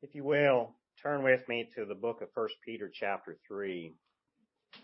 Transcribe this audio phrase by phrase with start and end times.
[0.00, 3.92] If you will, turn with me to the book of 1 Peter chapter 3.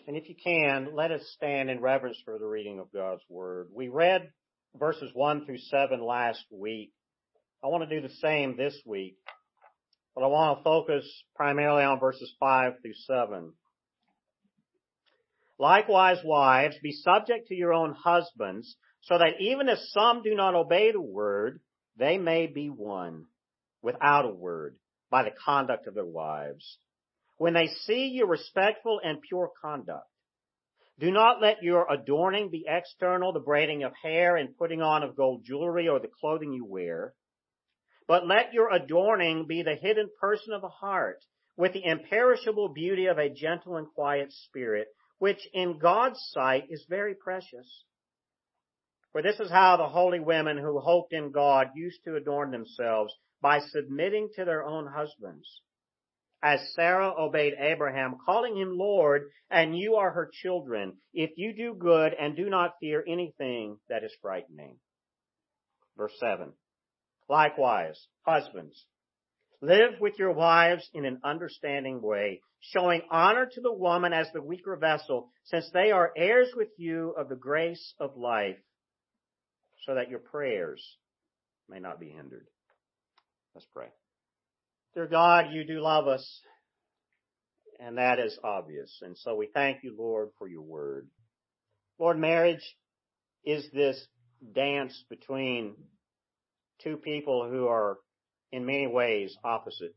[0.08, 3.68] And if you can, let us stand in reverence for the reading of God's Word.
[3.72, 4.28] We read
[4.74, 6.90] verses 1 through 7 last week.
[7.62, 9.16] I want to do the same this week,
[10.16, 11.04] but I want to focus
[11.36, 13.52] primarily on verses 5 through 7.
[15.60, 20.56] Likewise, wives, be subject to your own husbands, so that even if some do not
[20.56, 21.60] obey the word,
[21.96, 23.26] they may be won
[23.80, 24.76] without a word
[25.14, 26.78] by the conduct of their wives.
[27.36, 30.08] When they see your respectful and pure conduct,
[30.98, 35.14] do not let your adorning be external, the braiding of hair and putting on of
[35.14, 37.14] gold jewelry or the clothing you wear,
[38.08, 41.20] but let your adorning be the hidden person of the heart
[41.56, 44.88] with the imperishable beauty of a gentle and quiet spirit,
[45.20, 47.84] which in God's sight is very precious.
[49.12, 53.14] For this is how the holy women who hoped in God used to adorn themselves
[53.44, 55.60] by submitting to their own husbands.
[56.42, 61.74] As Sarah obeyed Abraham, calling him Lord, and you are her children, if you do
[61.78, 64.78] good and do not fear anything that is frightening.
[65.94, 66.54] Verse 7.
[67.28, 68.86] Likewise, husbands,
[69.60, 74.40] live with your wives in an understanding way, showing honor to the woman as the
[74.40, 78.56] weaker vessel, since they are heirs with you of the grace of life,
[79.84, 80.96] so that your prayers
[81.68, 82.46] may not be hindered.
[83.54, 83.86] Let's pray.
[84.94, 86.40] Dear God, you do love us,
[87.78, 88.98] and that is obvious.
[89.02, 91.08] And so we thank you, Lord, for your word.
[92.00, 92.64] Lord, marriage
[93.44, 94.04] is this
[94.54, 95.76] dance between
[96.82, 97.98] two people who are
[98.50, 99.94] in many ways opposite.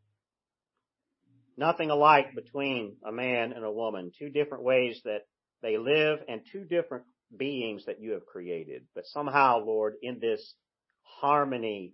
[1.57, 4.11] Nothing alike between a man and a woman.
[4.19, 5.21] Two different ways that
[5.63, 8.83] they live and two different beings that you have created.
[8.93, 10.53] But somehow, Lord, in this
[11.01, 11.93] harmony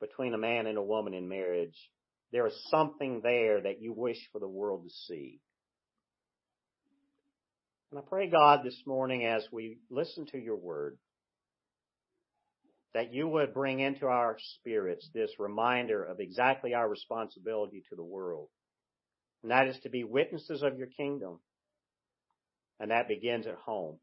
[0.00, 1.76] between a man and a woman in marriage,
[2.32, 5.40] there is something there that you wish for the world to see.
[7.90, 10.98] And I pray God this morning as we listen to your word,
[12.94, 18.04] that you would bring into our spirits this reminder of exactly our responsibility to the
[18.04, 18.48] world.
[19.42, 21.38] And that is to be witnesses of your kingdom.
[22.80, 23.98] And that begins at home.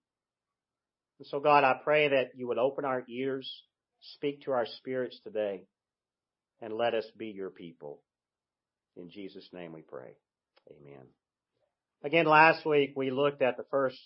[1.19, 3.51] And so God, I pray that you would open our ears,
[4.15, 5.65] speak to our spirits today,
[6.63, 8.00] and let us be your people.
[8.96, 10.16] In Jesus' name we pray.
[10.72, 11.06] Amen.
[12.06, 13.97] Again, last week we looked at the first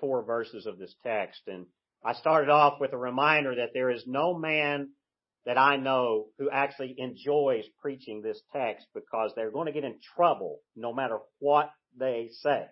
[0.00, 1.66] four verses of this text and
[2.04, 4.90] I started off with a reminder that there is no man
[5.46, 9.98] that I know who actually enjoys preaching this text because they're going to get in
[10.16, 12.64] trouble no matter what they say.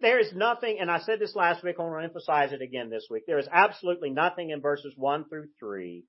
[0.00, 2.88] There is nothing, and I said this last week, I want to emphasize it again
[2.88, 3.24] this week.
[3.26, 6.04] There is absolutely nothing in verses 1 through 3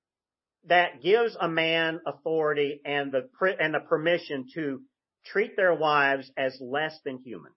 [0.67, 3.29] that gives a man authority and the,
[3.59, 4.81] and the permission to
[5.25, 7.51] treat their wives as less than human.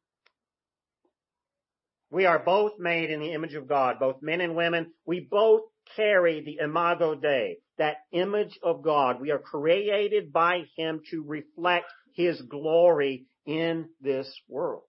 [2.10, 4.92] We are both made in the image of God, both men and women.
[5.04, 5.62] We both
[5.96, 9.20] carry the imago Dei, that image of God.
[9.20, 14.84] We are created by Him to reflect His glory in this world.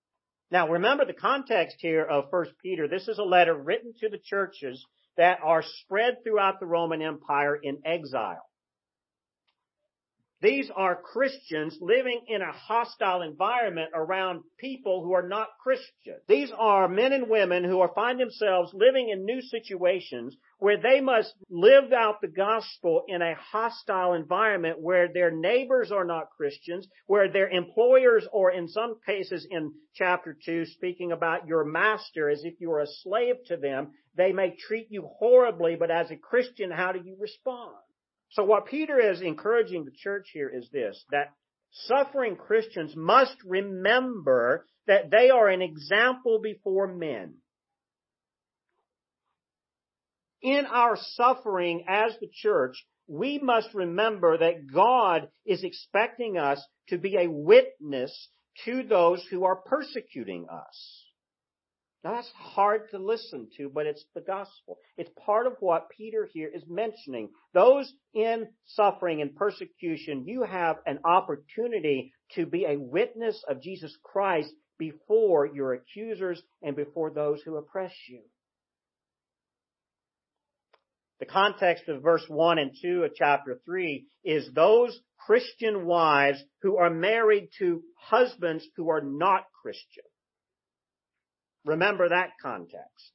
[0.51, 2.87] Now remember the context here of 1 Peter.
[2.87, 4.85] This is a letter written to the churches
[5.17, 8.45] that are spread throughout the Roman Empire in exile.
[10.41, 16.17] These are Christians living in a hostile environment around people who are not Christian.
[16.27, 20.99] These are men and women who are find themselves living in new situations where they
[20.99, 26.87] must live out the gospel in a hostile environment where their neighbors are not Christians,
[27.07, 32.43] where their employers or in some cases in chapter 2 speaking about your master as
[32.43, 36.17] if you were a slave to them, they may treat you horribly, but as a
[36.17, 37.75] Christian, how do you respond?
[38.35, 41.31] So what Peter is encouraging the church here is this, that
[41.71, 47.35] suffering Christians must remember that they are an example before men.
[50.41, 52.75] In our suffering as the church,
[53.07, 58.27] we must remember that God is expecting us to be a witness
[58.65, 61.04] to those who are persecuting us.
[62.05, 64.77] Now that's hard to listen to, but it's the gospel.
[64.95, 67.29] It's part of what Peter here is mentioning.
[67.51, 73.97] Those in suffering and persecution, you have an opportunity to be a witness of Jesus
[74.03, 78.21] Christ before your accusers and before those who oppress you.
[81.19, 86.77] The context of verse 1 and 2 of chapter 3 is those Christian wives who
[86.77, 90.03] are married to husbands who are not Christian.
[91.65, 93.11] Remember that context.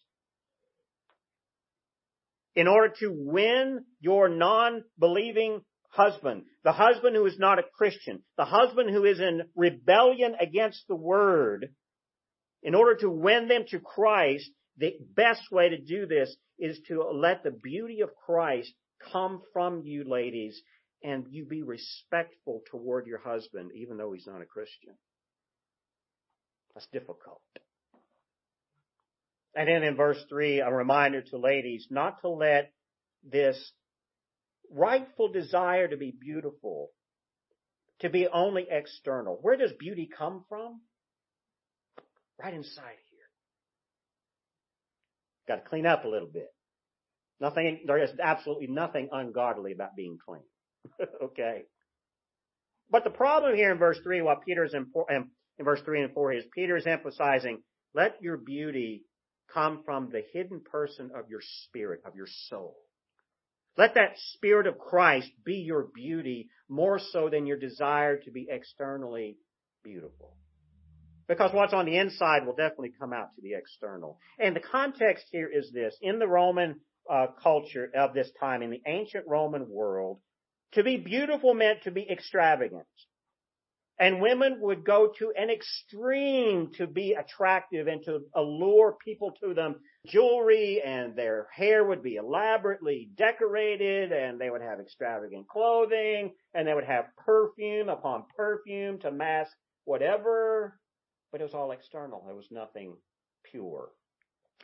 [2.57, 5.61] In order to win your non-believing
[5.91, 10.83] husband, the husband who is not a Christian, the husband who is in rebellion against
[10.89, 11.73] the word,
[12.63, 17.03] in order to win them to Christ, the best way to do this is to
[17.03, 18.73] let the beauty of Christ
[19.13, 20.61] come from you, ladies,
[21.03, 24.95] and you be respectful toward your husband, even though he's not a Christian.
[26.75, 27.41] That's difficult.
[29.55, 32.73] And then in verse 3, a reminder to ladies not to let
[33.25, 33.73] this
[34.71, 36.91] rightful desire to be beautiful
[38.01, 39.39] to be only external.
[39.41, 40.81] Where does beauty come from?
[42.43, 43.29] Right inside here.
[45.49, 46.49] Got to clean up a little bit.
[47.41, 50.43] Nothing, there is absolutely nothing ungodly about being clean.
[51.25, 51.63] okay.
[52.91, 56.33] But the problem here in verse 3, what Peter's in, in verse 3 and 4
[56.33, 57.63] is Peter is emphasizing,
[57.95, 59.05] let your beauty
[59.53, 62.77] come from the hidden person of your spirit, of your soul.
[63.77, 68.47] Let that spirit of Christ be your beauty more so than your desire to be
[68.51, 69.39] externally
[69.83, 70.37] beautiful.
[71.29, 74.19] Because what's on the inside will definitely come out to the external.
[74.39, 75.97] And the context here is this.
[76.03, 80.19] In the Roman uh, culture of this time, in the ancient Roman world,
[80.73, 82.87] to be beautiful meant to be extravagant.
[84.01, 89.53] And women would go to an extreme to be attractive and to allure people to
[89.53, 89.77] them.
[90.07, 96.67] Jewelry and their hair would be elaborately decorated and they would have extravagant clothing and
[96.67, 99.53] they would have perfume upon perfume to mask
[99.85, 100.79] whatever,
[101.31, 102.23] but it was all external.
[102.25, 102.97] There was nothing
[103.51, 103.91] pure.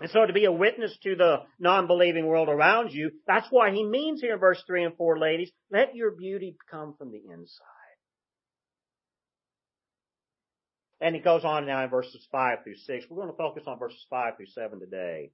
[0.01, 3.85] And so to be a witness to the non-believing world around you, that's why he
[3.85, 7.76] means here in verse 3 and 4, ladies, let your beauty come from the inside.
[11.01, 13.07] And he goes on now in verses 5 through 6.
[13.11, 15.31] We're going to focus on verses 5 through 7 today.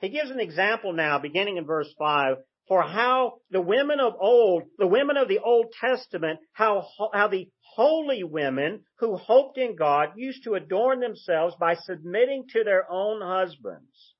[0.00, 2.36] He gives an example now, beginning in verse 5,
[2.68, 7.48] for how the women of old, the women of the Old Testament, how, how the
[7.60, 13.20] holy women who hoped in God used to adorn themselves by submitting to their own
[13.22, 14.14] husbands.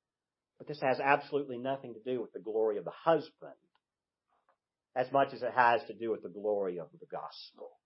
[0.57, 3.53] But this has absolutely nothing to do with the glory of the husband
[4.95, 7.76] as much as it has to do with the glory of the gospel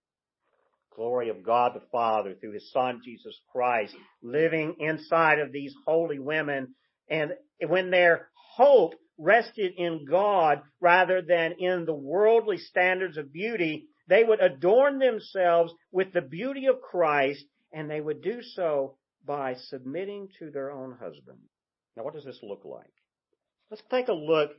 [0.96, 6.20] glory of God the Father through His Son Jesus Christ living inside of these holy
[6.20, 6.76] women.
[7.10, 7.34] And
[7.68, 14.24] when their hope rested in God rather than in the worldly standards of beauty, they
[14.24, 20.28] would adorn themselves with the beauty of Christ and they would do so by submitting
[20.40, 21.38] to their own husband.
[21.96, 22.92] Now what does this look like?
[23.70, 24.52] Let's take a look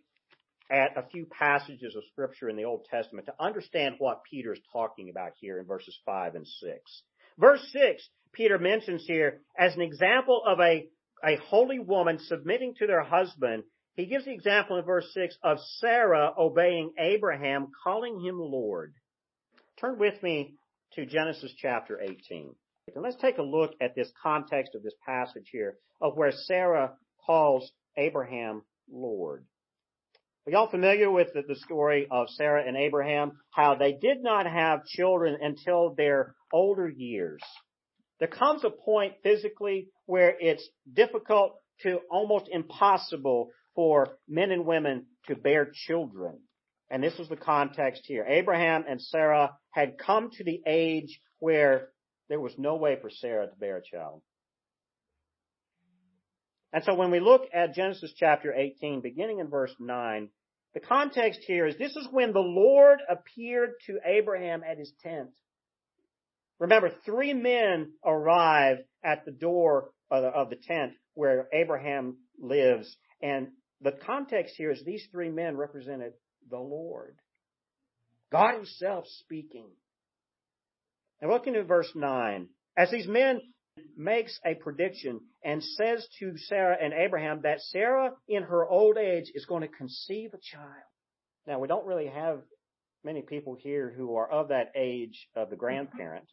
[0.73, 4.61] at a few passages of scripture in the Old Testament to understand what Peter is
[4.73, 7.03] talking about here in verses 5 and 6.
[7.39, 10.89] Verse 6, Peter mentions here as an example of a,
[11.23, 13.65] a holy woman submitting to their husband.
[13.97, 18.95] He gives the example in verse 6 of Sarah obeying Abraham, calling him Lord.
[19.79, 20.55] Turn with me
[20.95, 22.55] to Genesis chapter 18.
[22.95, 26.95] And let's take a look at this context of this passage here of where Sarah
[27.27, 29.45] calls Abraham Lord.
[30.45, 33.39] Are y'all familiar with the, the, story of Sarah and Abraham?
[33.51, 37.41] How they did not have children until their older years.
[38.19, 45.07] There comes a point physically where it's difficult to almost impossible for men and women
[45.29, 46.41] to bear children.
[46.91, 48.27] And this was the context here.
[48.29, 51.91] Abraham and Sarah had come to the age where
[52.29, 54.23] there was no way for Sarah to bear a child.
[56.73, 60.29] And so when we look at Genesis chapter 18, beginning in verse 9,
[60.75, 65.31] the context here is this is when the Lord appeared to Abraham at his tent.
[66.59, 72.97] Remember, three men arrive at the door of the tent where Abraham lives.
[73.21, 73.49] And
[73.81, 76.13] the context here is these three men represented
[76.49, 77.17] the Lord.
[78.31, 79.69] God himself speaking.
[81.21, 83.41] And looking at verse 9, as these men
[83.97, 89.31] makes a prediction and says to Sarah and Abraham that Sarah in her old age
[89.35, 90.67] is going to conceive a child.
[91.47, 92.41] Now we don't really have
[93.05, 96.27] many people here who are of that age of the grandparent.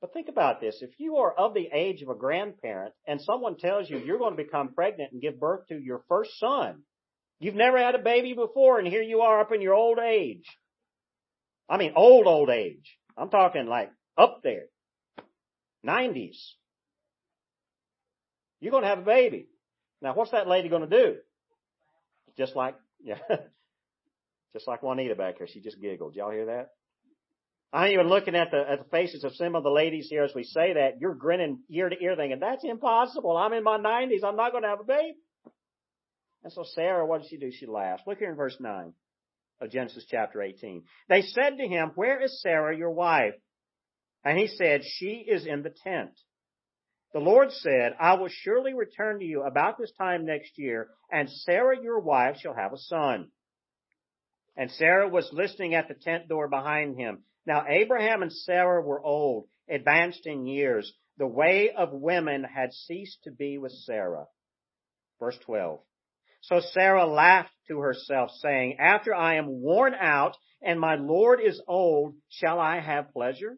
[0.00, 0.82] But think about this.
[0.82, 4.36] If you are of the age of a grandparent and someone tells you you're going
[4.36, 6.82] to become pregnant and give birth to your first son,
[7.40, 10.44] you've never had a baby before and here you are up in your old age.
[11.68, 12.98] I mean old, old age.
[13.16, 14.66] I'm talking like up there.
[15.84, 16.36] 90s.
[18.60, 19.48] You're going to have a baby.
[20.00, 21.16] Now, what's that lady going to do?
[22.36, 23.18] Just like, yeah,
[24.52, 25.46] just like Juanita back here.
[25.46, 26.14] She just giggled.
[26.14, 26.70] Y'all hear that?
[27.72, 30.34] I'm even looking at the at the faces of some of the ladies here as
[30.34, 31.00] we say that.
[31.00, 33.36] You're grinning ear to ear, thinking that's impossible.
[33.36, 34.24] I'm in my 90s.
[34.24, 35.16] I'm not going to have a baby.
[36.44, 37.50] And so Sarah, what did she do?
[37.50, 38.02] She laughs.
[38.06, 38.92] Look here in verse 9
[39.60, 40.84] of Genesis chapter 18.
[41.08, 43.34] They said to him, Where is Sarah, your wife?
[44.26, 46.10] And he said, She is in the tent.
[47.12, 51.30] The Lord said, I will surely return to you about this time next year, and
[51.30, 53.30] Sarah your wife shall have a son.
[54.56, 57.22] And Sarah was listening at the tent door behind him.
[57.46, 60.92] Now Abraham and Sarah were old, advanced in years.
[61.18, 64.26] The way of women had ceased to be with Sarah.
[65.20, 65.78] Verse 12.
[66.40, 71.62] So Sarah laughed to herself, saying, After I am worn out and my Lord is
[71.68, 73.56] old, shall I have pleasure?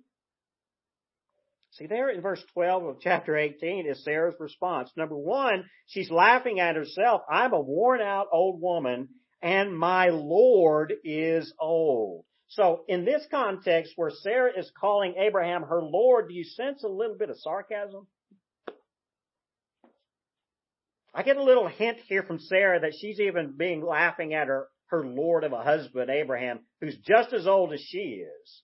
[1.78, 4.90] See, there in verse 12 of chapter 18 is Sarah's response.
[4.96, 7.22] Number one, she's laughing at herself.
[7.30, 9.08] I'm a worn out old woman
[9.40, 12.24] and my Lord is old.
[12.48, 16.88] So in this context where Sarah is calling Abraham her Lord, do you sense a
[16.88, 18.08] little bit of sarcasm?
[21.14, 24.66] I get a little hint here from Sarah that she's even being laughing at her,
[24.86, 28.62] her Lord of a husband, Abraham, who's just as old as she is.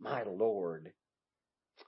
[0.00, 0.92] My Lord.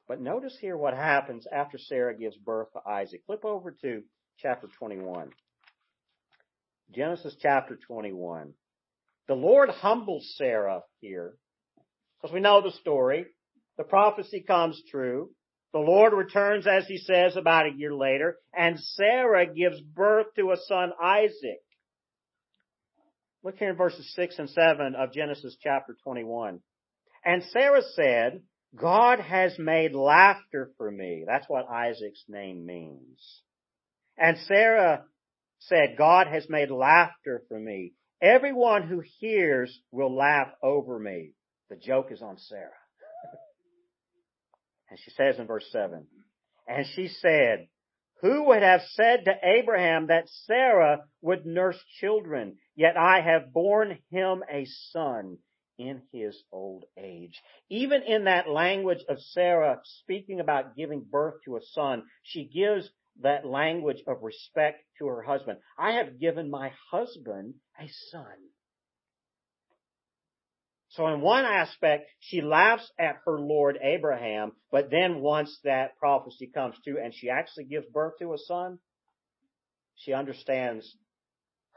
[0.09, 3.23] But notice here what happens after Sarah gives birth to Isaac.
[3.27, 4.03] Flip over to
[4.39, 5.31] chapter 21.
[6.95, 8.53] Genesis chapter 21.
[9.27, 11.35] The Lord humbles Sarah here.
[12.21, 13.27] Because we know the story.
[13.77, 15.31] The prophecy comes true.
[15.73, 20.53] The Lord returns, as he says, about a year later, and Sarah gives birth to
[20.53, 21.61] a son, Isaac.
[23.43, 26.61] Look here in verses 6 and 7 of Genesis chapter 21.
[27.25, 28.41] And Sarah said,
[28.77, 31.25] God has made laughter for me.
[31.27, 33.43] That's what Isaac's name means.
[34.19, 35.05] And Sarah
[35.61, 37.95] said, God has made laughter for me.
[38.21, 41.33] Everyone who hears will laugh over me.
[41.71, 42.71] The joke is on Sarah.
[44.91, 46.07] and she says in verse 7,
[46.69, 47.69] and she said,
[48.23, 52.57] who would have said to Abraham that Sarah would nurse children?
[52.75, 55.37] Yet I have borne him a son
[55.79, 57.41] in his old age.
[57.69, 62.89] Even in that language of Sarah speaking about giving birth to a son, she gives
[63.23, 65.59] that language of respect to her husband.
[65.79, 68.37] I have given my husband a son.
[70.91, 76.51] So in one aspect, she laughs at her Lord Abraham, but then once that prophecy
[76.53, 78.79] comes to and she actually gives birth to a son,
[79.97, 80.97] she understands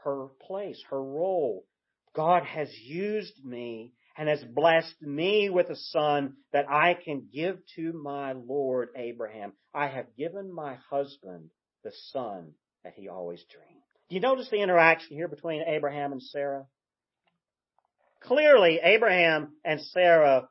[0.04, 1.64] her place, her role,
[2.14, 7.58] God has used me and has blessed me with a son that I can give
[7.76, 9.52] to my Lord Abraham.
[9.72, 11.50] I have given my husband
[11.84, 12.52] the son
[12.84, 13.82] that he always dreamed.
[14.08, 16.66] Do you notice the interaction here between Abraham and Sarah?
[18.20, 20.48] Clearly, Abraham and Sarah,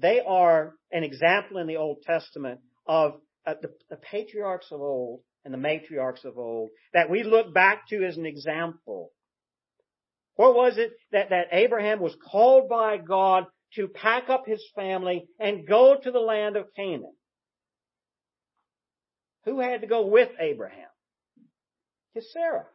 [0.00, 5.20] they are an example in the Old Testament of uh, the, the patriarchs of old
[5.44, 9.12] and the matriarchs of old that we look back to as an example
[10.36, 15.26] what was it that, that Abraham was called by God to pack up his family
[15.38, 17.14] and go to the land of Canaan?
[19.44, 20.88] Who had to go with Abraham?
[22.14, 22.66] His Sarah.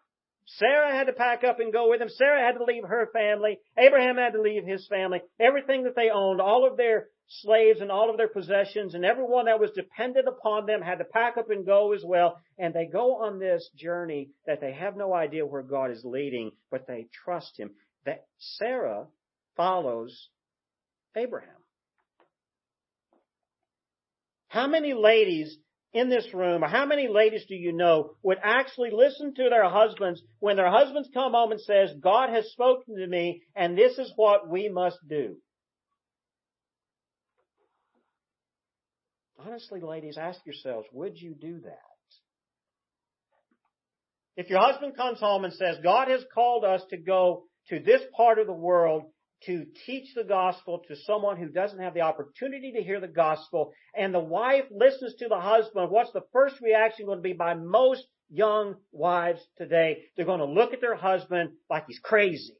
[0.57, 2.09] Sarah had to pack up and go with him.
[2.09, 3.59] Sarah had to leave her family.
[3.77, 5.21] Abraham had to leave his family.
[5.39, 9.45] Everything that they owned, all of their slaves and all of their possessions and everyone
[9.45, 12.39] that was dependent upon them had to pack up and go as well.
[12.57, 16.51] And they go on this journey that they have no idea where God is leading,
[16.71, 17.71] but they trust Him.
[18.05, 19.05] That Sarah
[19.55, 20.29] follows
[21.15, 21.49] Abraham.
[24.47, 25.57] How many ladies
[25.93, 30.21] in this room, how many ladies do you know would actually listen to their husbands
[30.39, 34.13] when their husbands come home and says, God has spoken to me and this is
[34.15, 35.37] what we must do?
[39.45, 41.79] Honestly, ladies, ask yourselves, would you do that?
[44.35, 48.01] If your husband comes home and says, God has called us to go to this
[48.15, 49.03] part of the world
[49.45, 53.73] to teach the gospel to someone who doesn't have the opportunity to hear the gospel,
[53.95, 57.53] and the wife listens to the husband, what's the first reaction going to be by
[57.53, 60.03] most young wives today?
[60.15, 62.53] They're going to look at their husband like he's crazy.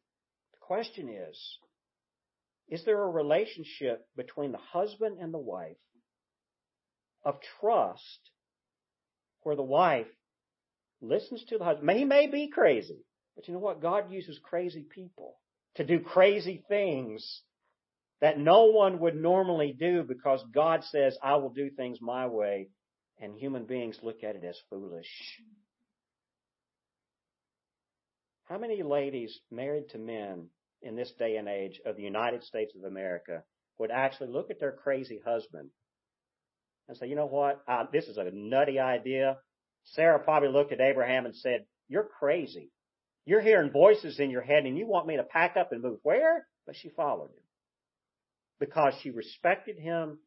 [0.54, 1.58] The question is,
[2.70, 5.78] is there a relationship between the husband and the wife
[7.26, 8.32] of trust
[9.42, 10.08] where the wife
[11.02, 11.90] listens to the husband.
[11.98, 13.00] He may be crazy,
[13.36, 13.82] but you know what?
[13.82, 15.36] God uses crazy people
[15.80, 17.42] to do crazy things
[18.20, 22.68] that no one would normally do because God says, I will do things my way,
[23.18, 25.08] and human beings look at it as foolish.
[28.44, 30.48] How many ladies married to men
[30.82, 33.44] in this day and age of the United States of America
[33.78, 35.70] would actually look at their crazy husband
[36.90, 37.64] and say, you know what?
[37.94, 39.38] This is a nutty idea.
[39.86, 42.70] Sarah probably looked at Abraham and said, you're crazy.
[43.26, 46.00] You're hearing voices in your head and you want me to pack up and move
[46.04, 46.48] where?
[46.66, 47.44] But she followed him
[48.60, 50.20] because she respected him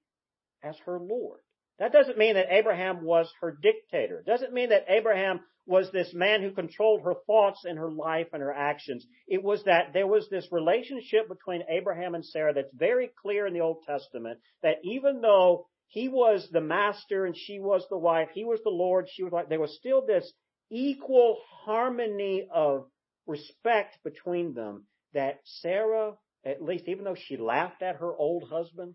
[0.63, 1.41] as her Lord.
[1.79, 4.19] That doesn't mean that Abraham was her dictator.
[4.19, 8.29] It doesn't mean that Abraham was this man who controlled her thoughts and her life
[8.33, 9.07] and her actions.
[9.29, 13.55] It was that there was this relationship between Abraham and Sarah that's very clear in
[13.55, 18.29] the Old Testament that even though he was the master and she was the wife,
[18.33, 20.33] he was the Lord, she was like, there was still this
[20.73, 22.87] equal harmony of
[23.27, 26.15] respect between them that Sarah,
[26.45, 28.95] at least even though she laughed at her old husband,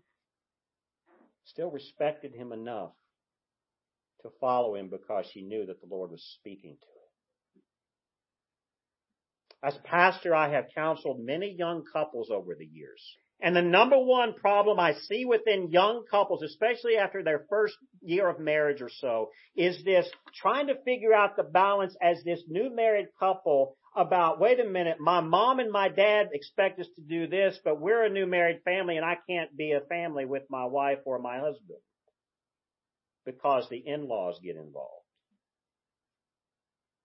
[1.44, 2.90] still respected him enough
[4.22, 6.86] to follow him because she knew that the Lord was speaking to
[9.62, 9.68] her.
[9.68, 13.16] As pastor, I have counseled many young couples over the years.
[13.40, 18.28] And the number one problem I see within young couples, especially after their first year
[18.28, 22.74] of marriage or so, is this trying to figure out the balance as this new
[22.74, 27.28] married couple about, wait a minute, my mom and my dad expect us to do
[27.28, 30.64] this, but we're a new married family and I can't be a family with my
[30.64, 31.78] wife or my husband
[33.24, 35.04] because the in-laws get involved.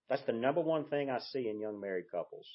[0.09, 2.47] That's the number one thing I see in young married couples.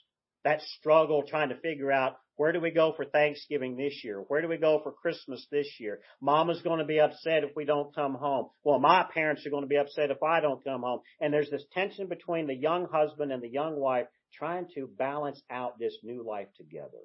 [0.45, 4.25] That struggle trying to figure out where do we go for Thanksgiving this year?
[4.29, 5.99] Where do we go for Christmas this year?
[6.21, 8.47] Mama's going to be upset if we don't come home.
[8.63, 11.01] Well, my parents are going to be upset if I don't come home.
[11.21, 15.43] And there's this tension between the young husband and the young wife trying to balance
[15.51, 17.03] out this new life together.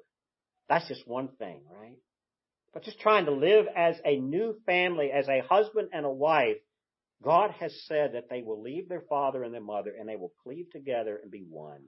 [0.69, 1.97] That's just one thing, right?
[2.71, 6.57] But just trying to live as a new family, as a husband and a wife,
[7.23, 10.33] God has said that they will leave their father and their mother and they will
[10.43, 11.81] cleave together and be one.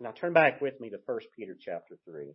[0.00, 2.32] Now turn back with me to 1 Peter chapter 3.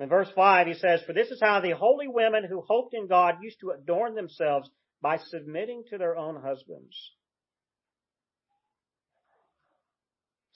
[0.00, 3.06] In verse 5 he says, For this is how the holy women who hoped in
[3.06, 4.68] God used to adorn themselves
[5.00, 6.96] by submitting to their own husbands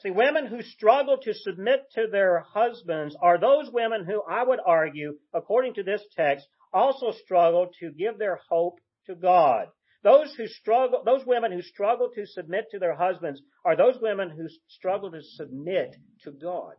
[0.00, 4.60] See, women who struggle to submit to their husbands are those women who, I would
[4.64, 9.66] argue, according to this text, also struggle to give their hope to God.
[10.04, 14.30] Those who struggle, those women who struggle to submit to their husbands are those women
[14.30, 16.74] who struggle to submit to God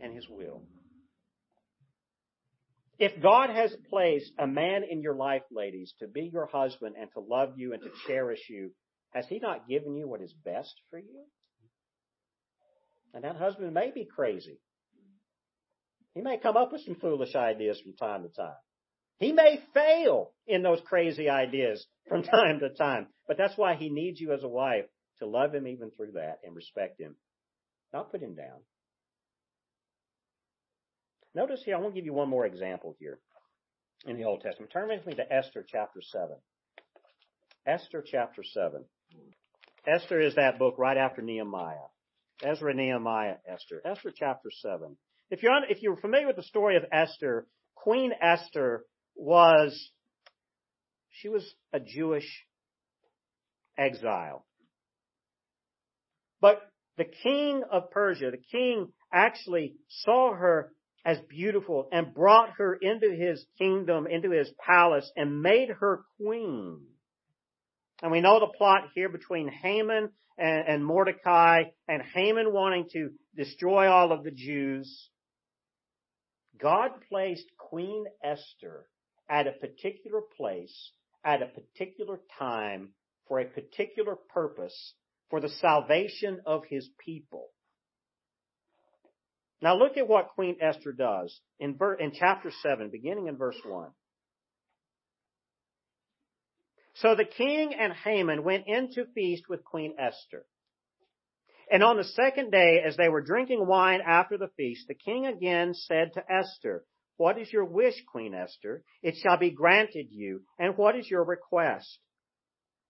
[0.00, 0.62] and His will.
[2.98, 7.10] If God has placed a man in your life, ladies, to be your husband and
[7.12, 8.70] to love you and to cherish you,
[9.12, 11.24] has He not given you what is best for you?
[13.12, 14.58] And that husband may be crazy.
[16.14, 18.54] He may come up with some foolish ideas from time to time.
[19.18, 23.08] He may fail in those crazy ideas from time to time.
[23.26, 24.84] But that's why he needs you as a wife
[25.18, 27.16] to love him even through that and respect him.
[27.92, 28.60] Not put him down.
[31.34, 33.18] Notice here, I want to give you one more example here
[34.06, 34.72] in the Old Testament.
[34.72, 36.36] Turn with me to Esther chapter 7.
[37.66, 38.84] Esther chapter 7.
[39.86, 41.88] Esther is that book right after Nehemiah.
[42.42, 43.80] Ezra, Nehemiah, Esther.
[43.84, 44.96] Esther chapter 7.
[45.30, 48.84] If you're, if you're familiar with the story of Esther, Queen Esther
[49.24, 49.90] was,
[51.10, 52.28] she was a Jewish
[53.78, 54.44] exile.
[56.40, 56.60] But
[56.98, 60.72] the king of Persia, the king actually saw her
[61.06, 66.80] as beautiful and brought her into his kingdom, into his palace and made her queen.
[68.02, 73.10] And we know the plot here between Haman and, and Mordecai and Haman wanting to
[73.34, 75.10] destroy all of the Jews.
[76.60, 78.86] God placed Queen Esther
[79.28, 80.92] at a particular place,
[81.24, 82.90] at a particular time,
[83.26, 84.94] for a particular purpose,
[85.30, 87.48] for the salvation of his people.
[89.62, 93.56] Now look at what Queen Esther does in, ver- in chapter 7, beginning in verse
[93.64, 93.90] 1.
[96.96, 100.44] So the king and Haman went in to feast with Queen Esther.
[101.70, 105.26] And on the second day, as they were drinking wine after the feast, the king
[105.26, 106.84] again said to Esther,
[107.16, 108.82] What is your wish, Queen Esther?
[109.02, 110.42] It shall be granted you.
[110.58, 111.98] And what is your request?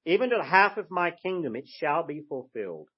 [0.07, 2.89] Even to the half of my kingdom it shall be fulfilled.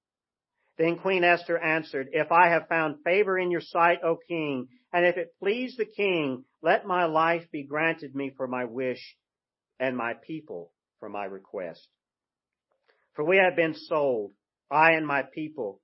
[0.77, 5.05] Then Queen Esther answered, If I have found favor in your sight, O king, and
[5.05, 9.17] if it please the king, let my life be granted me for my wish
[9.79, 11.87] and my people for my request.
[13.15, 14.33] For we have been sold,
[14.69, 15.81] I and my people,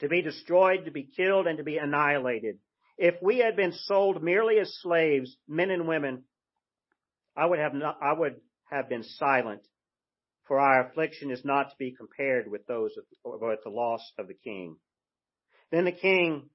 [0.00, 2.58] to be destroyed, to be killed, and to be annihilated.
[3.02, 6.22] If we had been sold merely as slaves, men and women,
[7.36, 8.36] I would have not, I would
[8.70, 9.62] have been silent,
[10.44, 14.28] for our affliction is not to be compared with those of, with the loss of
[14.28, 14.76] the king.
[15.72, 16.48] Then the king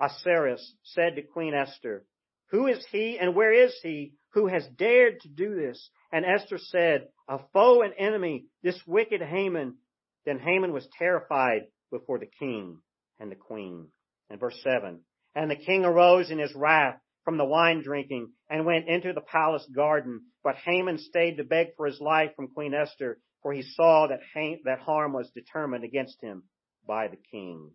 [0.00, 2.04] Ahasuerus said to Queen Esther,
[2.50, 5.88] Who is he and where is he who has dared to do this?
[6.10, 9.76] And Esther said, a foe and enemy, this wicked Haman.
[10.24, 12.78] Then Haman was terrified before the king
[13.20, 13.86] and the queen.
[14.28, 15.02] And verse 7.
[15.36, 19.20] And the king arose in his wrath from the wine drinking and went into the
[19.20, 20.22] palace garden.
[20.42, 24.20] But Haman stayed to beg for his life from Queen Esther, for he saw that,
[24.64, 26.44] that harm was determined against him
[26.88, 27.70] by the king.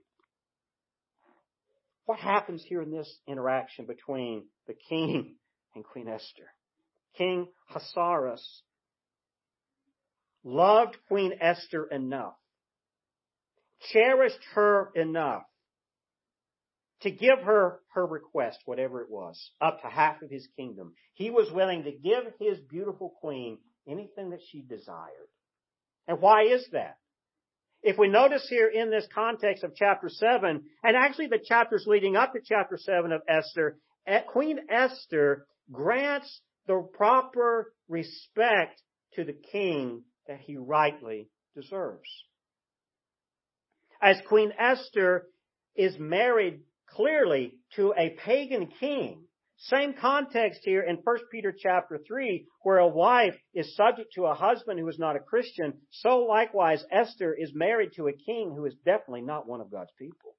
[2.06, 5.36] What happens here in this interaction between the king
[5.76, 6.52] and Queen Esther?
[7.16, 8.64] King Ahasuerus
[10.44, 12.34] loved Queen Esther enough,
[13.92, 15.44] cherished her enough
[17.02, 20.94] to give her her request, whatever it was, up to half of his kingdom.
[21.14, 25.30] He was willing to give his beautiful queen anything that she desired.
[26.08, 26.98] And why is that?
[27.84, 32.16] If we notice here in this context of chapter 7, and actually the chapters leading
[32.16, 38.82] up to chapter 7 of Esther, eh, Queen Esther grants the proper respect
[39.14, 42.10] to the king that he rightly deserves.
[44.00, 45.28] As Queen Esther
[45.76, 46.62] is married
[46.96, 49.26] clearly to a pagan king,
[49.58, 54.34] same context here in 1 Peter chapter 3, where a wife is subject to a
[54.34, 58.66] husband who is not a Christian, so likewise Esther is married to a king who
[58.66, 60.36] is definitely not one of God's people.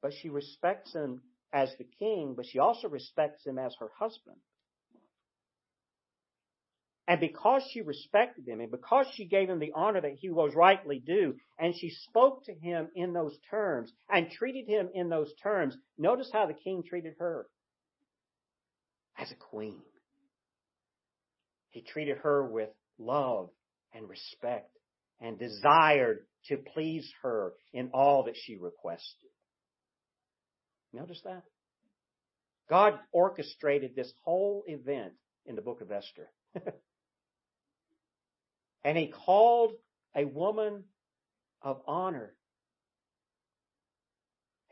[0.00, 1.20] But she respects him
[1.52, 4.36] as the king, but she also respects him as her husband.
[7.08, 10.54] And because she respected him and because she gave him the honor that he was
[10.56, 15.32] rightly due, and she spoke to him in those terms and treated him in those
[15.40, 17.46] terms, notice how the king treated her.
[19.16, 19.80] As a queen.
[21.70, 23.50] He treated her with love
[23.94, 24.70] and respect
[25.20, 29.30] and desired to please her in all that she requested.
[30.92, 31.44] Notice that?
[32.68, 35.12] God orchestrated this whole event
[35.44, 36.30] in the book of Esther.
[38.86, 39.72] And he called
[40.14, 40.84] a woman
[41.60, 42.36] of honor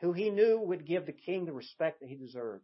[0.00, 2.62] who he knew would give the king the respect that he deserved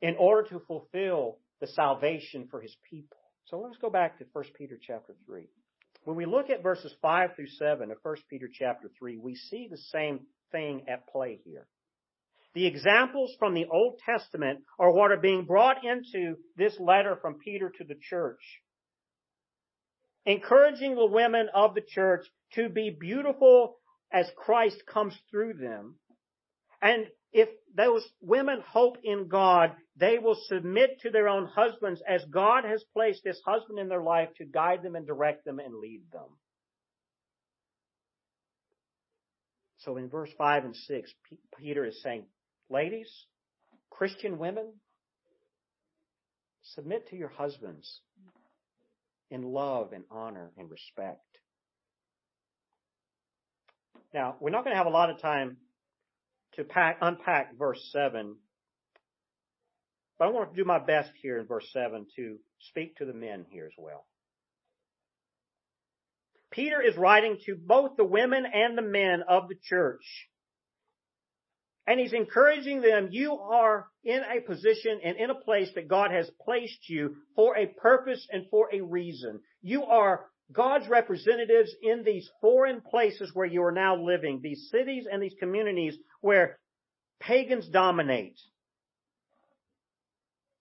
[0.00, 3.18] in order to fulfill the salvation for his people.
[3.46, 5.48] So let's go back to 1 Peter chapter 3.
[6.04, 9.66] When we look at verses 5 through 7 of 1 Peter chapter 3, we see
[9.68, 10.20] the same
[10.52, 11.66] thing at play here.
[12.54, 17.40] The examples from the Old Testament are what are being brought into this letter from
[17.44, 18.38] Peter to the church
[20.28, 23.76] encouraging the women of the church to be beautiful
[24.12, 25.94] as Christ comes through them.
[26.82, 32.22] And if those women hope in God, they will submit to their own husbands as
[32.26, 35.74] God has placed this husband in their life to guide them and direct them and
[35.74, 36.28] lead them.
[39.78, 41.10] So in verse 5 and 6,
[41.58, 42.24] Peter is saying,
[42.68, 43.10] ladies,
[43.88, 44.74] Christian women,
[46.74, 48.02] submit to your husbands
[49.30, 51.20] in love and honor and respect.
[54.14, 55.58] Now, we're not going to have a lot of time
[56.54, 58.36] to pack, unpack verse 7,
[60.18, 63.12] but I want to do my best here in verse 7 to speak to the
[63.12, 64.06] men here as well.
[66.50, 70.27] Peter is writing to both the women and the men of the church
[71.88, 76.10] and he's encouraging them, you are in a position and in a place that God
[76.10, 79.40] has placed you for a purpose and for a reason.
[79.62, 85.06] You are God's representatives in these foreign places where you are now living, these cities
[85.10, 86.58] and these communities where
[87.20, 88.38] pagans dominate.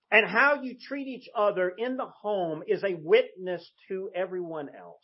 [0.10, 5.04] And how you treat each other in the home is a witness to everyone else.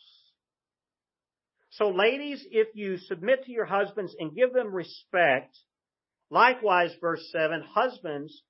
[1.72, 5.54] So ladies, if you submit to your husbands and give them respect,
[6.30, 8.42] Likewise, verse 7, husbands,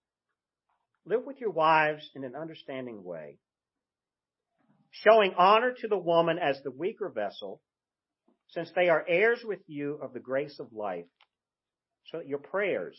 [1.04, 3.38] live with your wives in an understanding way,
[4.90, 7.60] showing honor to the woman as the weaker vessel,
[8.48, 11.06] since they are heirs with you of the grace of life,
[12.10, 12.98] so that your prayers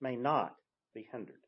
[0.00, 0.54] may not
[0.94, 1.40] be hindered.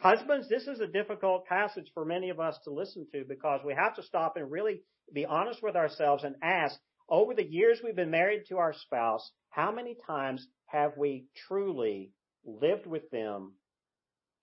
[0.00, 3.74] Husbands, this is a difficult passage for many of us to listen to because we
[3.74, 7.96] have to stop and really be honest with ourselves and ask, over the years we've
[7.96, 12.10] been married to our spouse, how many times have we truly
[12.44, 13.52] lived with them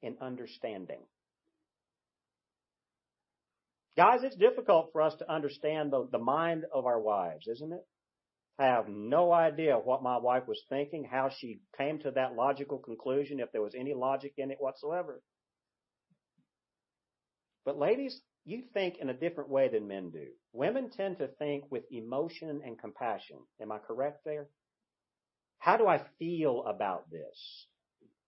[0.02, 1.02] in understanding?
[3.98, 7.86] Guys, it's difficult for us to understand the, the mind of our wives, isn't it?
[8.58, 12.78] I have no idea what my wife was thinking, how she came to that logical
[12.78, 15.22] conclusion, if there was any logic in it whatsoever.
[17.66, 20.28] But ladies, you think in a different way than men do.
[20.54, 23.38] Women tend to think with emotion and compassion.
[23.62, 24.48] Am I correct there?
[25.60, 27.68] How do I feel about this?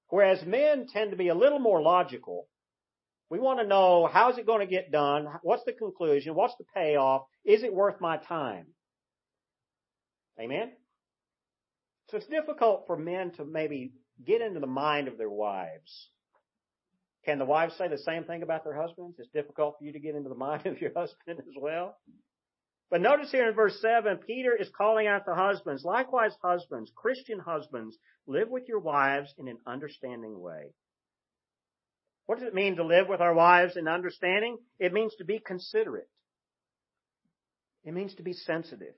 [0.09, 2.47] Whereas men tend to be a little more logical.
[3.29, 5.25] We want to know how's it going to get done?
[5.41, 6.35] What's the conclusion?
[6.35, 7.23] What's the payoff?
[7.43, 8.67] Is it worth my time?
[10.39, 10.73] Amen?
[12.09, 16.09] So it's difficult for men to maybe get into the mind of their wives.
[17.25, 19.15] Can the wives say the same thing about their husbands?
[19.17, 21.97] It's difficult for you to get into the mind of your husband as well.
[22.91, 25.83] But notice here in verse 7, Peter is calling out the husbands.
[25.83, 30.73] Likewise, husbands, Christian husbands, live with your wives in an understanding way.
[32.25, 34.57] What does it mean to live with our wives in understanding?
[34.79, 36.09] It means to be considerate.
[37.83, 38.93] It means to be sensitive.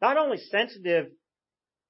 [0.00, 1.06] Not only sensitive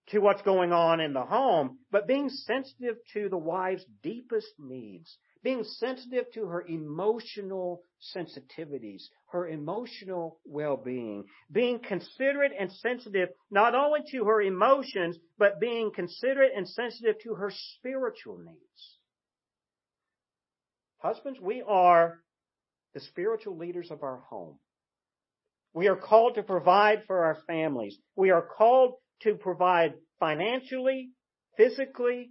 [0.09, 5.19] to what's going on in the home, but being sensitive to the wife's deepest needs,
[5.42, 7.83] being sensitive to her emotional
[8.16, 15.90] sensitivities, her emotional well-being, being considerate and sensitive not only to her emotions, but being
[15.95, 18.99] considerate and sensitive to her spiritual needs.
[20.99, 22.21] Husbands, we are
[22.95, 24.59] the spiritual leaders of our home.
[25.75, 27.99] We are called to provide for our families.
[28.16, 31.11] We are called to provide financially,
[31.57, 32.31] physically,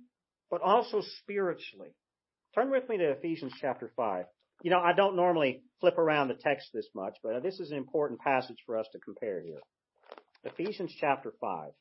[0.50, 1.90] but also spiritually.
[2.54, 4.26] Turn with me to Ephesians chapter 5.
[4.64, 7.78] You know, I don't normally flip around the text this much, but this is an
[7.78, 9.60] important passage for us to compare here.
[10.44, 11.72] Ephesians chapter 5.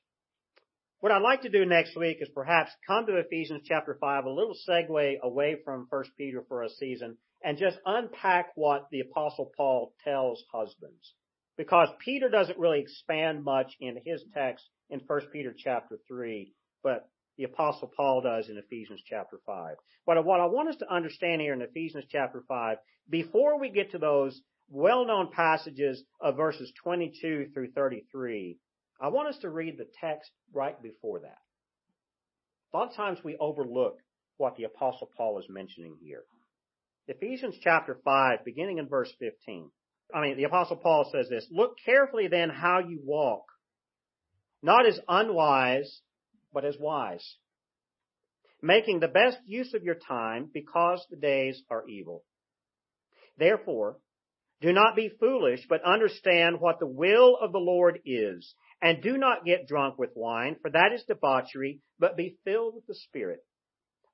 [1.01, 4.31] What I'd like to do next week is perhaps come to Ephesians chapter 5, a
[4.31, 9.53] little segue away from 1 Peter for a season, and just unpack what the apostle
[9.57, 11.13] Paul tells husbands.
[11.57, 17.09] Because Peter doesn't really expand much in his text in 1 Peter chapter 3, but
[17.39, 19.77] the apostle Paul does in Ephesians chapter 5.
[20.07, 23.93] But what I want us to understand here in Ephesians chapter 5, before we get
[23.93, 28.59] to those well-known passages of verses 22 through 33,
[29.01, 31.39] I want us to read the text right before that.
[32.73, 33.99] A lot of times we overlook
[34.37, 36.25] what the apostle Paul is mentioning here.
[37.07, 39.71] Ephesians chapter 5, beginning in verse 15.
[40.15, 43.47] I mean, the apostle Paul says this, look carefully then how you walk,
[44.63, 46.01] not as unwise,
[46.53, 47.37] but as wise,
[48.63, 52.23] making the best use of your time because the days are evil.
[53.37, 53.99] Therefore,
[54.61, 59.19] do not be foolish, but understand what the will of the Lord is, and do
[59.19, 63.41] not get drunk with wine, for that is debauchery, but be filled with the Spirit,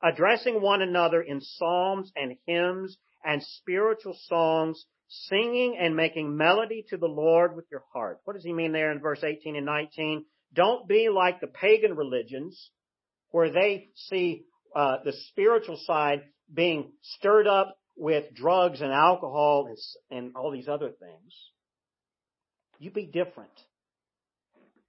[0.03, 6.97] addressing one another in psalms and hymns and spiritual songs, singing and making melody to
[6.97, 8.21] the Lord with your heart.
[8.25, 10.25] What does he mean there in verse 18 and 19?
[10.55, 12.71] Don't be like the pagan religions
[13.31, 14.45] where they see
[14.75, 19.77] uh, the spiritual side being stirred up with drugs and alcohol and,
[20.17, 21.35] and all these other things.
[22.79, 23.51] You be different.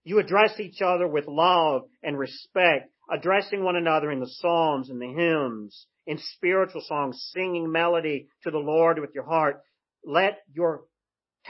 [0.04, 5.00] You address each other with love and respect, addressing one another in the psalms and
[5.00, 9.62] the hymns, in spiritual songs, singing melody to the Lord with your heart.
[10.04, 10.84] Let your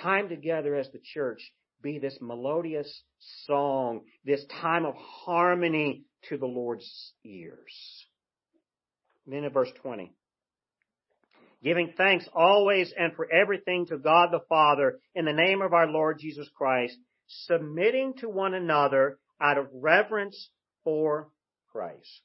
[0.01, 1.41] time together as the church
[1.81, 3.03] be this melodious
[3.45, 8.05] song, this time of harmony to the Lord's ears.
[9.25, 10.13] then in verse 20.
[11.63, 15.87] Giving thanks always and for everything to God the Father in the name of our
[15.87, 20.49] Lord Jesus Christ, submitting to one another out of reverence
[20.83, 21.29] for
[21.71, 22.21] Christ.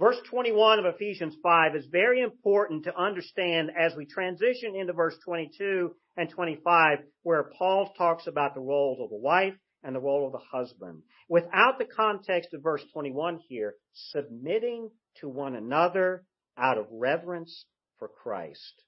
[0.00, 5.14] Verse 21 of Ephesians 5 is very important to understand as we transition into verse
[5.26, 9.52] 22 and 25 where Paul talks about the roles of the wife
[9.84, 11.02] and the role of the husband.
[11.28, 14.88] Without the context of verse 21 here, submitting
[15.20, 16.24] to one another
[16.56, 17.66] out of reverence
[17.98, 18.82] for Christ.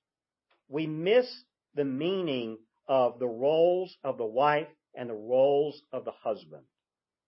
[0.68, 1.26] We miss
[1.74, 2.56] the meaning
[2.88, 6.64] of the roles of the wife and the roles of the husband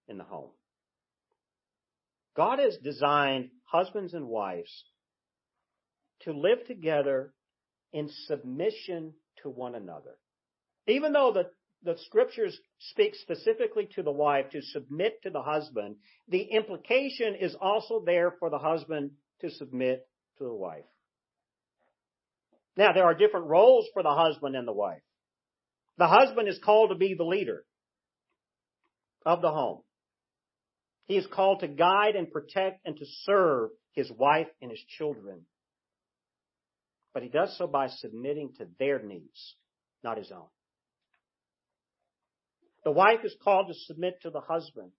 [0.09, 0.53] in the home.
[2.37, 4.85] God has designed husbands and wives
[6.23, 7.33] to live together
[7.93, 10.17] in submission to one another.
[10.87, 11.51] Even though the,
[11.85, 15.97] the scriptures speak specifically to the wife to submit to the husband,
[16.29, 20.07] the implication is also there for the husband to submit
[20.39, 20.85] to the wife.
[22.77, 25.03] Now, there are different roles for the husband and the wife.
[25.99, 27.65] The husband is called to be the leader
[29.25, 29.83] of the home.
[31.07, 35.43] He is called to guide and protect and to serve his wife and his children.
[37.13, 39.55] But he does so by submitting to their needs,
[40.03, 40.49] not his own.
[42.85, 44.91] The wife is called to submit to the husband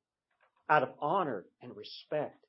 [0.69, 2.39] out of honor and respect.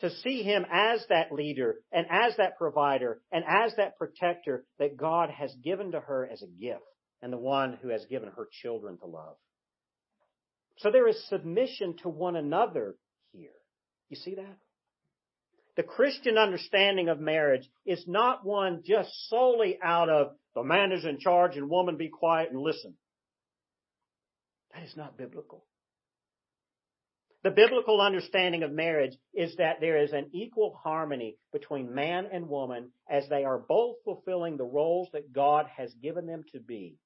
[0.00, 4.96] To see him as that leader and as that provider and as that protector that
[4.96, 6.82] God has given to her as a gift
[7.22, 9.36] and the one who has given her children to love.
[10.78, 12.96] So there is submission to one another
[13.32, 13.50] here.
[14.08, 14.56] You see that?
[15.76, 21.04] The Christian understanding of marriage is not one just solely out of the man is
[21.04, 22.94] in charge and woman be quiet and listen.
[24.72, 25.64] That is not biblical.
[27.42, 32.48] The biblical understanding of marriage is that there is an equal harmony between man and
[32.48, 36.96] woman as they are both fulfilling the roles that God has given them to be.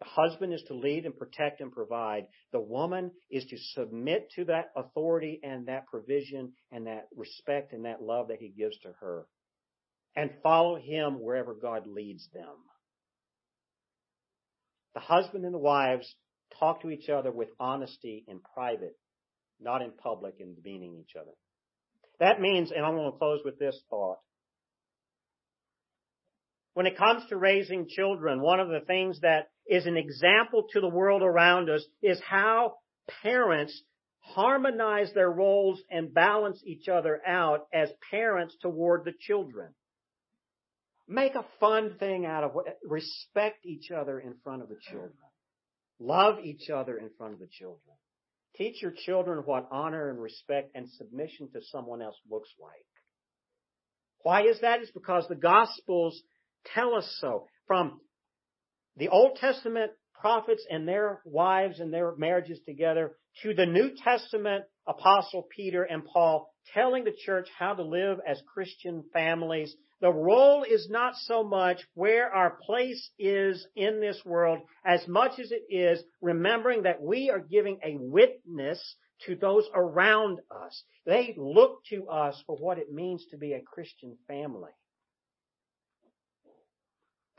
[0.00, 2.26] The husband is to lead and protect and provide.
[2.52, 7.84] The woman is to submit to that authority and that provision and that respect and
[7.84, 9.26] that love that he gives to her
[10.16, 12.56] and follow him wherever God leads them.
[14.94, 16.12] The husband and the wives
[16.58, 18.96] talk to each other with honesty in private,
[19.60, 21.30] not in public and demeaning each other.
[22.18, 24.18] That means, and I'm going to close with this thought.
[26.74, 30.80] When it comes to raising children, one of the things that is an example to
[30.80, 32.74] the world around us is how
[33.22, 33.82] parents
[34.18, 39.72] harmonize their roles and balance each other out as parents toward the children.
[41.08, 42.78] Make a fun thing out of it.
[42.84, 45.12] Respect each other in front of the children.
[46.00, 47.96] Love each other in front of the children.
[48.56, 52.86] Teach your children what honor and respect and submission to someone else looks like.
[54.22, 54.80] Why is that?
[54.80, 56.20] It's because the Gospels
[56.74, 57.46] tell us so.
[57.66, 58.00] From
[58.96, 64.64] the Old Testament prophets and their wives and their marriages together to the New Testament
[64.86, 70.62] apostle Peter and Paul telling the church how to live as Christian families the role
[70.62, 75.64] is not so much where our place is in this world as much as it
[75.68, 80.82] is remembering that we are giving a witness to those around us.
[81.04, 84.70] They look to us for what it means to be a Christian family.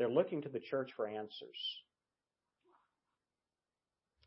[0.02, 1.80] They're looking to the church for answers.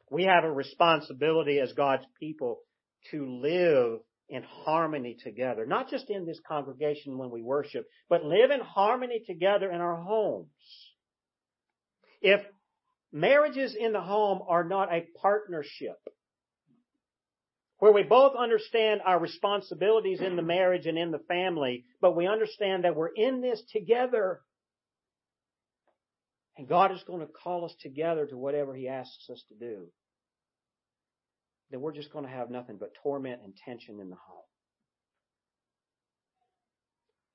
[0.09, 2.61] We have a responsibility as God's people
[3.11, 8.53] to live in harmony together, not just in this congregation when we worship, but live
[8.53, 10.47] in harmony together in our homes.
[12.23, 12.41] If
[13.11, 15.99] marriages in the home are not a partnership,
[17.81, 22.29] where we both understand our responsibilities in the marriage and in the family, but we
[22.29, 24.41] understand that we're in this together.
[26.57, 29.88] And God is going to call us together to whatever He asks us to do
[31.75, 34.45] then we're just going to have nothing but torment and tension in the home.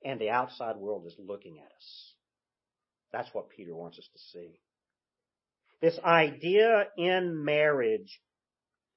[0.06, 2.14] And the outside world is looking at us.
[3.12, 4.60] That's what Peter wants us to see.
[5.82, 8.22] This idea in marriage,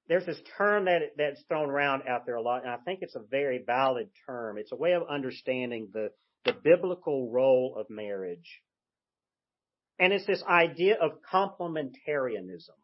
[0.07, 3.15] there's this term that that's thrown around out there a lot, and I think it's
[3.15, 4.57] a very valid term.
[4.57, 6.11] It's a way of understanding the,
[6.45, 8.61] the biblical role of marriage.
[9.99, 12.77] And it's this idea of complementarianism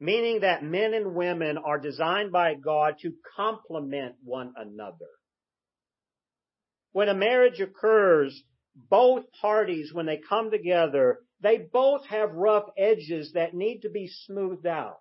[0.00, 5.08] meaning that men and women are designed by God to complement one another.
[6.92, 8.42] When a marriage occurs,
[8.74, 14.08] both parties, when they come together, they both have rough edges that need to be
[14.26, 14.98] smoothed out.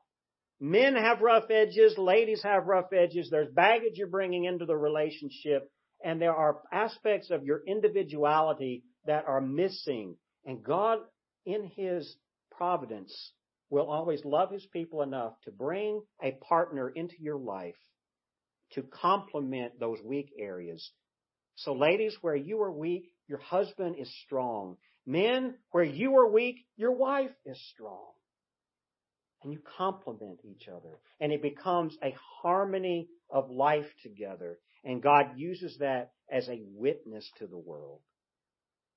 [0.59, 5.71] Men have rough edges, ladies have rough edges, there's baggage you're bringing into the relationship,
[6.03, 10.15] and there are aspects of your individuality that are missing.
[10.47, 10.99] And God,
[11.45, 12.15] in His
[12.49, 13.33] providence,
[13.69, 17.75] will always love his people enough to bring a partner into your life
[18.71, 20.91] to complement those weak areas.
[21.55, 24.77] So ladies, where you are weak, your husband is strong.
[25.05, 28.11] Men, where you are weak, your wife is strong.
[29.43, 30.99] And you complement each other.
[31.19, 34.59] And it becomes a harmony of life together.
[34.83, 37.99] And God uses that as a witness to the world.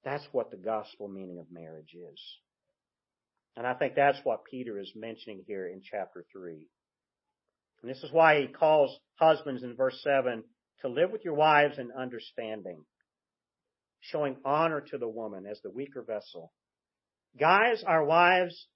[0.05, 2.21] That's what the gospel meaning of marriage is.
[3.57, 6.67] And I think that's what Peter is mentioning here in chapter 3.
[7.83, 10.45] And this is why he calls husbands in verse 7
[10.83, 12.85] to live with your wives in understanding,
[14.01, 16.53] showing honor to the woman as the weaker vessel.
[17.39, 18.67] Guys, our wives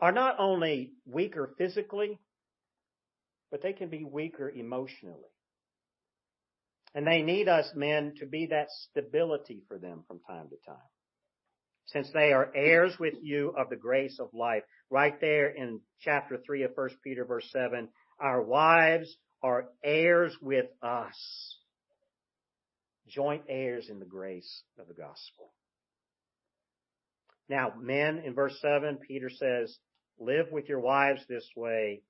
[0.00, 2.18] are not only weaker physically,
[3.50, 5.30] but they can be weaker emotionally.
[6.98, 10.82] And they need us men to be that stability for them from time to time
[11.86, 14.64] since they are heirs with you of the grace of life.
[14.90, 17.88] Right there in chapter 3 of 1 Peter verse 7,
[18.20, 21.56] our wives are heirs with us.
[23.06, 25.52] Joint heirs in the grace of the gospel.
[27.48, 29.78] Now, men, in verse 7, Peter says,
[30.18, 32.02] live with your wives this way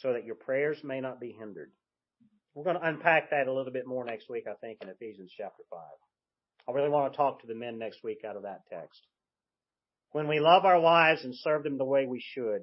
[0.00, 1.70] so that your prayers may not be hindered.
[2.58, 5.30] We're going to unpack that a little bit more next week, I think, in Ephesians
[5.36, 5.78] chapter 5.
[6.68, 9.00] I really want to talk to the men next week out of that text.
[10.10, 12.62] When we love our wives and serve them the way we should,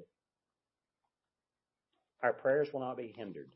[2.22, 3.48] our prayers will not be hindered.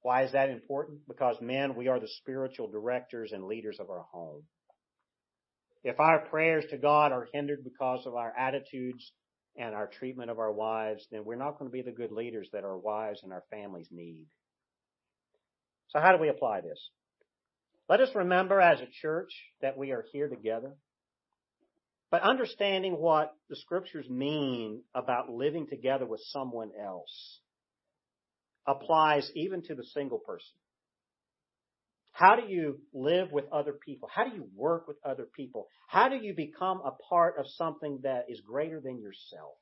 [0.00, 1.00] Why is that important?
[1.06, 4.44] Because men, we are the spiritual directors and leaders of our home.
[5.84, 9.12] If our prayers to God are hindered because of our attitudes
[9.58, 12.48] and our treatment of our wives, then we're not going to be the good leaders
[12.54, 14.24] that our wives and our families need.
[15.92, 16.78] So how do we apply this?
[17.88, 19.30] Let us remember as a church
[19.62, 20.74] that we are here together,
[22.10, 27.40] but understanding what the scriptures mean about living together with someone else
[28.66, 30.54] applies even to the single person.
[32.12, 34.08] How do you live with other people?
[34.12, 35.66] How do you work with other people?
[35.88, 39.54] How do you become a part of something that is greater than yourself?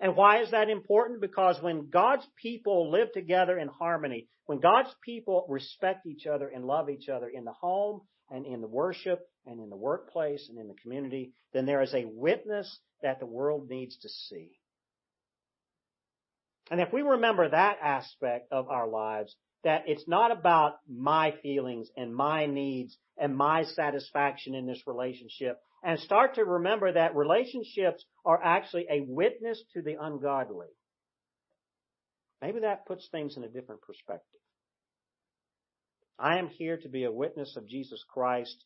[0.00, 1.20] And why is that important?
[1.20, 6.64] Because when God's people live together in harmony, when God's people respect each other and
[6.64, 10.58] love each other in the home and in the worship and in the workplace and
[10.58, 14.50] in the community, then there is a witness that the world needs to see.
[16.70, 19.34] And if we remember that aspect of our lives,
[19.64, 25.58] that it's not about my feelings and my needs and my satisfaction in this relationship,
[25.84, 30.68] and start to remember that relationships are actually a witness to the ungodly.
[32.40, 34.40] Maybe that puts things in a different perspective.
[36.18, 38.64] I am here to be a witness of Jesus Christ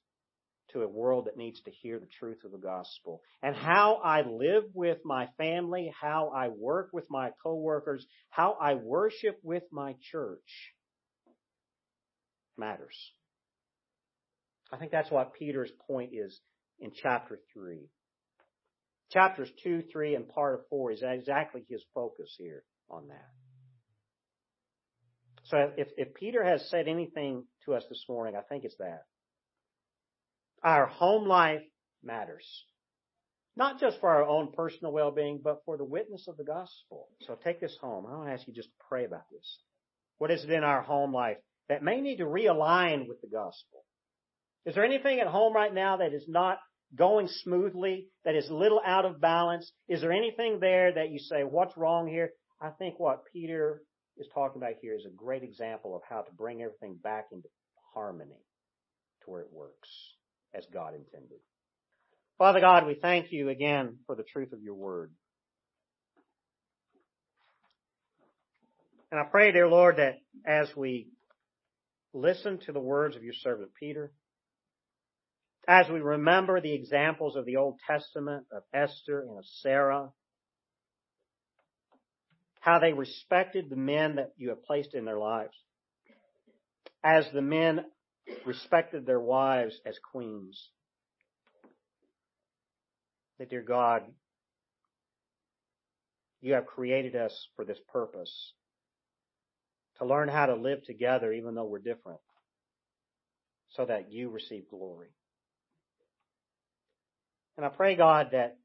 [0.72, 3.22] to a world that needs to hear the truth of the gospel.
[3.42, 8.74] And how I live with my family, how I work with my coworkers, how I
[8.74, 10.74] worship with my church
[12.56, 12.96] matters.
[14.70, 16.38] I think that's what Peter's point is
[16.80, 17.78] in chapter 3.
[19.10, 23.28] Chapters 2, 3, and part of 4 is exactly his focus here on that.
[25.44, 29.04] So if, if Peter has said anything to us this morning, I think it's that.
[30.62, 31.62] Our home life
[32.02, 32.46] matters.
[33.56, 37.08] Not just for our own personal well-being, but for the witness of the gospel.
[37.26, 38.06] So take this home.
[38.06, 39.58] I want to ask you just to pray about this.
[40.18, 43.84] What is it in our home life that may need to realign with the gospel?
[44.66, 46.58] Is there anything at home right now that is not
[46.94, 49.70] going smoothly, that is a little out of balance?
[49.88, 52.30] Is there anything there that you say, what's wrong here?
[52.60, 53.82] I think what Peter
[54.16, 57.48] is talking about here is a great example of how to bring everything back into
[57.94, 58.42] harmony
[59.24, 59.88] to where it works
[60.54, 61.38] as God intended.
[62.38, 65.12] Father God, we thank you again for the truth of your word.
[69.10, 71.08] And I pray, dear Lord, that as we
[72.12, 74.12] listen to the words of your servant Peter,
[75.68, 80.08] as we remember the examples of the Old Testament of Esther and of Sarah,
[82.60, 85.52] how they respected the men that you have placed in their lives,
[87.04, 87.84] as the men
[88.46, 90.70] respected their wives as queens.
[93.38, 94.02] That, dear God,
[96.40, 98.54] you have created us for this purpose
[99.98, 102.20] to learn how to live together even though we're different
[103.70, 105.08] so that you receive glory.
[107.58, 108.56] And I pray, God, that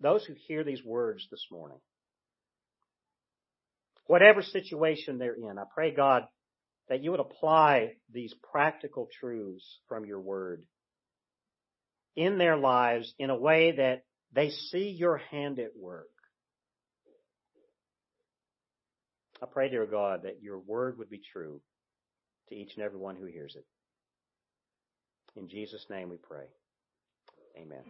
[0.00, 1.78] those who hear these words this morning,
[4.06, 6.24] whatever situation they're in, I pray, God,
[6.88, 10.64] that you would apply these practical truths from your word
[12.16, 14.02] in their lives in a way that
[14.32, 16.08] they see your hand at work.
[19.40, 21.60] I pray, dear God, that your word would be true
[22.48, 23.64] to each and every one who hears it.
[25.38, 26.46] In Jesus' name we pray.
[27.60, 27.84] Amen.